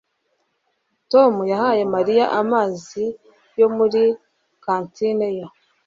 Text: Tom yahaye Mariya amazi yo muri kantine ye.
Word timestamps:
Tom 1.11 1.33
yahaye 1.51 1.83
Mariya 1.95 2.25
amazi 2.41 3.03
yo 3.59 3.67
muri 3.77 4.01
kantine 4.63 5.27
ye. 5.37 5.45